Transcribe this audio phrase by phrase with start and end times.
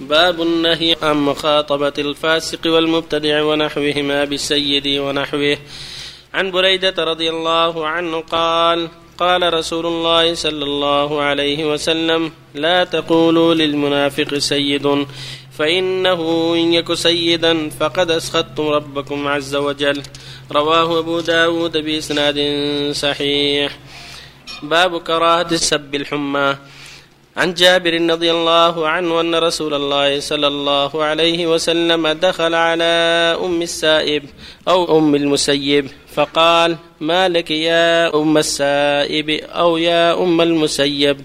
[0.00, 5.58] باب النهي عن مخاطبة الفاسق والمبتدع ونحوهما بالسيد ونحوه.
[6.34, 8.88] عن بريدة رضي الله عنه قال
[9.18, 15.06] قال رسول الله صلى الله عليه وسلم لا تقولوا للمنافق سيد
[15.58, 20.02] فإنه إن يك سيدا فقد أسخطتم ربكم عز وجل.
[20.52, 22.38] رواه أبو داود بإسناد
[22.92, 23.78] صحيح.
[24.62, 26.56] باب كراهة السب الحمى.
[27.36, 32.84] عن جابر رضي الله عنه أن رسول الله صلى الله عليه وسلم دخل على
[33.44, 34.22] أم السائب
[34.68, 41.20] أو أم المسيب فقال ما لك يا أم السائب أو يا أم المسيب؟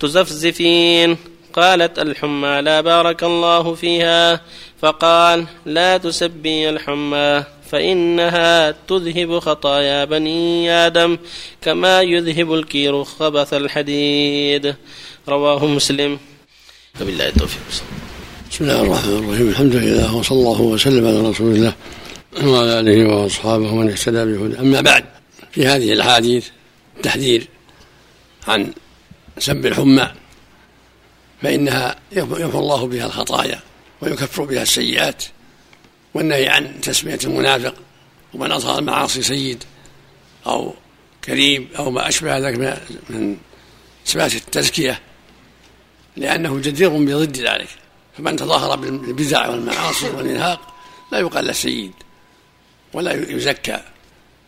[0.00, 1.16] تزفزفين.
[1.52, 4.40] قالت الحمى لا بارك الله فيها
[4.82, 11.18] فقال لا تسبي الحمى فإنها تذهب خطايا بني آدم
[11.62, 14.74] كما يذهب الكير خبث الحديد.
[15.28, 16.18] رواه مسلم.
[17.00, 17.60] وبالله التوفيق.
[18.50, 19.48] بسم الله الرحمن الرحيم.
[19.48, 21.72] الحمد لله وصلى الله وسلم على رسول الله
[22.44, 25.04] وعلى آله وأصحابه ومن اهتدى بهدى أما بعد
[25.52, 26.46] في هذه الأحاديث
[27.02, 27.48] تحذير
[28.48, 28.72] عن
[29.38, 30.19] سب الحمى.
[31.42, 33.60] فإنها يمحو الله بها الخطايا
[34.00, 35.24] ويكفر بها السيئات
[36.14, 37.74] والنهي عن تسمية المنافق
[38.34, 39.64] ومن أظهر المعاصي سيد
[40.46, 40.74] أو
[41.24, 42.58] كريم أو ما أشبه ذلك
[43.10, 43.36] من
[44.04, 45.00] صفات التزكية
[46.16, 47.68] لأنه جدير بضد ذلك.
[48.18, 50.74] فمن تظاهر بالبدع والمعاصي والإنهاق
[51.12, 51.92] لا يقال له سيد
[52.92, 53.80] ولا يزكى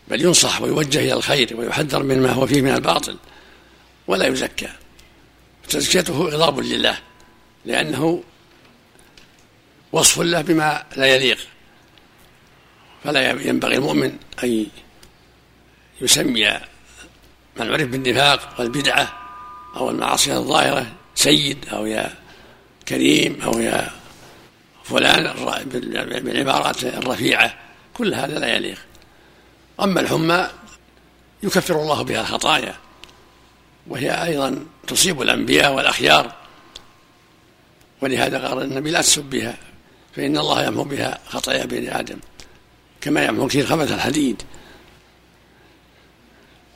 [0.09, 3.17] بل ينصح ويوجه إلى الخير ويحذر من ما هو فيه من الباطل
[4.07, 4.69] ولا يزكى.
[5.73, 6.98] تزكيته غضاب لله
[7.65, 8.23] لأنه
[9.92, 11.39] وصف له بما لا يليق.
[13.05, 14.67] فلا ينبغي المؤمن أن
[16.01, 16.51] يسمي
[17.56, 19.19] من عرف بالنفاق والبدعة
[19.77, 22.14] أو المعاصي الظاهرة سيد أو يا
[22.89, 23.91] كريم أو يا
[24.84, 25.34] فلان
[26.25, 27.59] بالعبارات الرفيعة.
[27.95, 28.79] كل هذا لا يليق.
[29.81, 30.48] أما الحمى
[31.42, 32.77] يكفر الله بها الخطايا.
[33.87, 36.33] وهي أيضا تصيب الأنبياء والأخيار
[38.01, 39.57] ولهذا قال النبي لا تسب بها
[40.17, 42.19] فإن الله يمحو بها خطايا بني آدم
[43.01, 44.42] كما يمحو كثير خبث الحديد.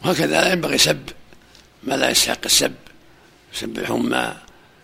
[0.04, 1.08] وهكذا لا ينبغي سب
[1.82, 2.74] ما لا يستحق السب
[3.52, 4.36] سب الحمى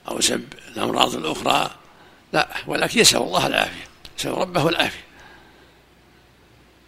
[0.08, 0.44] أو سب
[0.76, 1.70] الأمراض الأخرى
[2.32, 3.86] لا ولكن يسأل الله العافية
[4.18, 5.04] يسأل ربه العافية.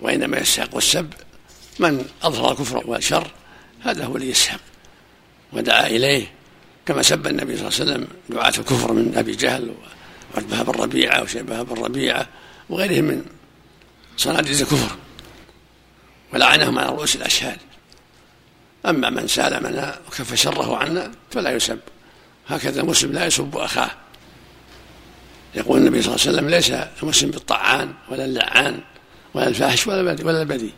[0.00, 1.15] وإنما يستحق السب
[1.78, 3.31] من أظهر الكفر والشر
[3.81, 4.74] هذا هو الذي يستحق.
[5.54, 6.26] ودعا إليه.
[6.87, 9.75] كما سب النبي صلى الله عليه وسلم دعاة الكفر من أبي جهل
[10.34, 12.28] وعتبة بن ربيعة وشيبة بن ربيعة
[12.70, 13.25] وغيرهم من
[14.16, 14.97] صناديد الكفر
[16.32, 17.59] ولعنهم على رؤوس الأشهاد.
[18.87, 21.78] أما من سالمنا وكف شره عنا فلا يسب.
[22.48, 23.91] هكذا المسلم لا يسب أخاه.
[25.54, 26.70] يقول النبي صلى الله عليه وسلم ليس
[27.03, 28.81] المسلم بالطعان ولا اللعان
[29.34, 30.72] ولا الفاحش ولا البذيء ولا البذيء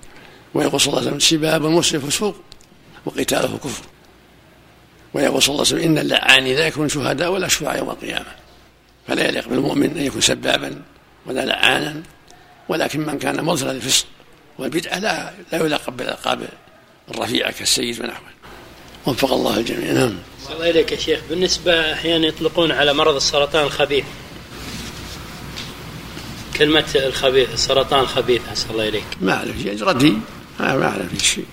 [0.54, 2.36] ويقول صلى الله عليه وسلم سباب المسلم فسوق
[3.04, 3.84] وقتاله كفر.
[5.16, 8.26] ويقول صلى الله عليه وسلم إن اللعانين لا يكون شهداء ولا شفعاء يوم القيامة.
[9.08, 10.82] فلا يليق بالمؤمن أن يكون سبابا
[11.26, 12.02] ولا لعانا
[12.68, 14.06] ولكن من كان مظهر الفسق
[14.58, 16.48] والبدعة لا لا يلقب بالألقاب
[17.10, 18.28] الرفيعة كالسيد ونحوه.
[19.06, 19.92] وفق الله الجميع.
[19.92, 20.14] نعم.
[20.54, 21.20] الله إليك يا شيخ.
[21.30, 24.04] بالنسبة أحيانا يطلقون على مرض السرطان الخبيث.
[26.56, 29.06] كلمة الخبيث السرطان الخبيث أسأل الله إليك.
[29.20, 30.14] ما أعرف شيء ردي
[30.60, 31.46] ما أعرف شيء.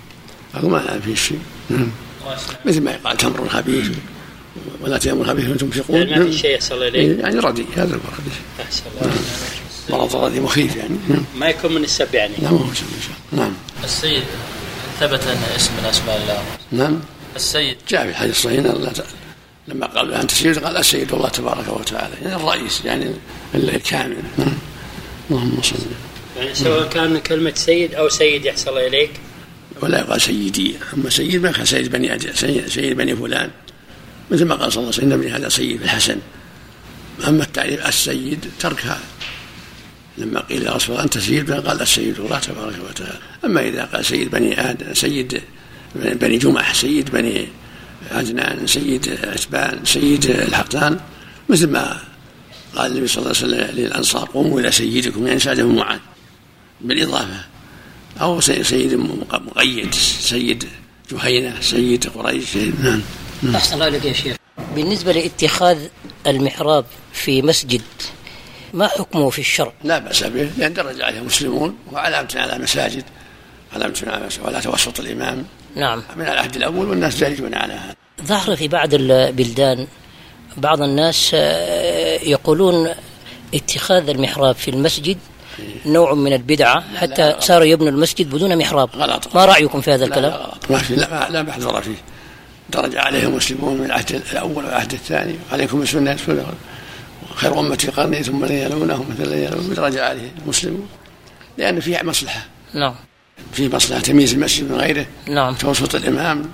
[0.54, 1.40] أقول ما أعرف شيء.
[1.70, 1.90] نعم.
[2.64, 3.90] مثل ما يقال تمر خبيث
[4.80, 5.96] ولا تيمر خبيث وأنتم تنفقون.
[5.96, 8.20] يعني ما في شيء الله إليك يعني ردي هذا المرض
[8.60, 9.14] أحسن الله.
[9.90, 10.96] مرض ردي مخيف يعني.
[11.08, 11.24] نعم.
[11.36, 12.34] ما يكون من السب يعني.
[12.38, 13.44] لا ما هو سب إن شاء الله.
[13.44, 13.54] نعم.
[13.84, 14.24] السيد
[15.00, 16.42] ثبت أن اسم من أسماء الله
[16.72, 17.00] نعم.
[17.36, 17.76] السيد.
[17.88, 19.10] جاء في الحديث الصحيح أن الله تعالى
[19.68, 22.14] لما قال أنت سيد قال السيد الله تبارك وتعالى.
[22.22, 23.10] يعني الرئيس يعني
[23.54, 24.16] الكامل.
[24.38, 24.58] نعم.
[25.30, 25.76] اللهم صل
[26.38, 29.10] يعني سواء كان كلمة سيد أو سيد يحصل الله إليك
[29.84, 30.74] ولا يقال سيدي.
[30.94, 33.50] أما سيد ما كان سيد بني سيد, سيد بني فلان.
[34.30, 36.16] مثل ما قال صلى الله عليه وسلم إن ابني هذا سيد الحسن.
[37.28, 39.00] أما التعريف السيد تركها.
[40.18, 43.18] لما قيل يا رسول الله أنت سيد؟ قال السيد الله تبارك وتعالى.
[43.44, 45.42] أما إذا قال سيد بني آدم سيد
[45.94, 47.48] بني جمح سيد بني
[48.10, 51.00] عدنان سيد عتبان سيد الحقدان.
[51.48, 51.98] مثل ما
[52.76, 55.98] قال النبي صلى الله عليه وسلم للأنصار قوموا إلى سيدكم يعني سادهم معاذ.
[56.80, 57.53] بالإضافة
[58.20, 58.94] أو سيد
[59.30, 60.64] مقيد سيد
[61.12, 63.02] جهينة سيد قريش نعم
[63.54, 64.36] أحسن الله عليك يا شيخ.
[64.74, 65.78] بالنسبة لاتخاذ
[66.26, 67.82] المحراب في مسجد
[68.74, 73.04] ما حكمه في الشرع؟ لا بأس به لأن درج عليه المسلمون وعلامة على مساجد
[73.72, 75.44] علامة على مساجد ولا توسط الإمام.
[75.76, 76.02] نعم.
[76.16, 77.94] من العهد الأول والناس جارجون على هذا.
[78.22, 79.86] ظهر في بعض البلدان
[80.56, 82.88] بعض الناس آه، يقولون
[83.54, 85.18] اتخاذ المحراب في المسجد
[85.86, 88.90] نوع من البدعة حتى صاروا يبنوا المسجد بدون محراب.
[88.96, 89.36] غلط.
[89.36, 90.70] ما رأيكم في هذا لا الكلام؟ لا غلط.
[90.70, 91.96] ما في لا, لا محذور فيه.
[92.70, 95.34] درج عليه المسلمون من العهد الأول والعهد الثاني.
[95.52, 96.16] عليكم سنه
[97.34, 99.74] خير امتي قرني ثم الذين يلونهم مثل الذين يلونهم.
[99.74, 100.88] درج عليه المسلمون.
[101.58, 102.46] لأن فيه مصلحة.
[102.74, 102.94] نعم.
[103.52, 105.06] في مصلحة تمييز المسجد من غيره.
[105.28, 105.54] نعم.
[105.54, 106.44] توسط الإمام.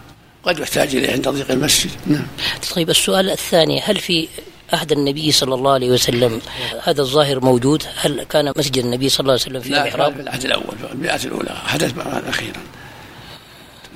[0.42, 1.90] قد يحتاج إليه عند ضيق المسجد.
[2.06, 2.26] نعم.
[2.74, 3.80] طيب السؤال الثاني.
[3.80, 4.28] هل في
[4.72, 6.40] عهد النبي صلى الله عليه وسلم.
[6.84, 7.82] هذا الظاهر موجود.
[7.96, 11.50] هل كان مسجد النبي صلى الله عليه وسلم في محراب العهد الأول في المئات الأولى
[11.64, 11.94] حدث
[12.28, 12.60] أخيرا.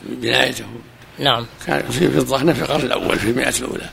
[0.09, 0.65] بنايته.
[1.19, 1.47] نعم.
[1.67, 3.91] كان في في الظهر في القرن الأول في المئة الأولى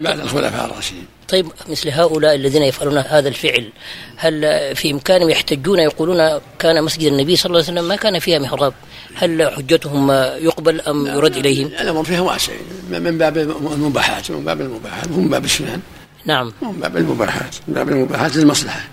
[0.00, 1.06] بعد الخلفاء الراشدين.
[1.28, 3.72] طيب مثل هؤلاء الذين يفعلون هذا الفعل
[4.16, 4.40] هل
[4.76, 8.74] في إمكانهم يحتجون يقولون كان مسجد النبي صلى الله عليه وسلم ما كان فيها محراب؟
[9.14, 12.52] هل حجتهم يقبل أم يرد إليهم؟ الأمر فيها واسع.
[12.90, 15.80] من باب المباحات من باب المباحات من باب السنن.
[16.24, 16.52] نعم.
[16.62, 18.88] من باب المباحات من باب المباحات للمصلحة.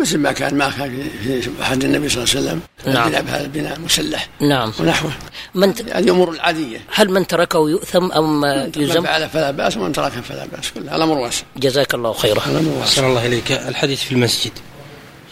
[0.00, 2.60] مثل ما كان ما كان في في عهد النبي صلى الله عليه وسلم.
[2.94, 3.06] نعم.
[3.06, 4.28] البناء بهذا البناء مسلح.
[4.40, 4.72] نعم.
[4.80, 5.12] ونحوه.
[5.54, 5.80] من ت...
[5.80, 6.78] الأمور العادية.
[6.94, 10.70] هل من تركه يؤثم أم من يلزم؟ فعل فلا بأس ومن ترك فلا بأس.
[10.70, 11.42] كلها الأمر واسع.
[11.56, 12.46] جزاك الله خيرا.
[12.46, 12.82] الأمر واسع.
[12.82, 13.52] أحسن الله إليك.
[13.52, 14.52] الحديث في المسجد.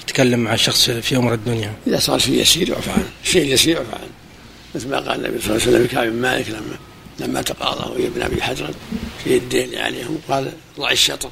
[0.02, 1.72] يتكلم مع شخص في أمر الدنيا.
[1.86, 3.08] إذا صار شيء يسير يعفى عنه.
[3.24, 4.10] شيء يسير يعفى عنه.
[4.74, 6.76] مثل ما قال النبي صلى الله عليه وسلم لكعب بن مالك لما
[7.20, 8.70] لما تقاضى وهي ابن أبي حجر
[9.24, 11.30] في الدين عليهم قال ضع الشطر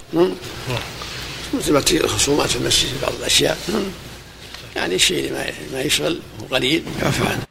[1.60, 3.58] تصير الخصومات في المسجد بعض الأشياء.
[4.76, 7.42] يعني الشيء اللي ما يشغل وقليل يعفى عنه